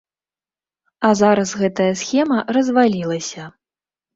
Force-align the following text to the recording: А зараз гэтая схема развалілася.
А 1.09 1.11
зараз 1.19 1.53
гэтая 1.61 1.91
схема 2.01 2.39
развалілася. 2.59 3.43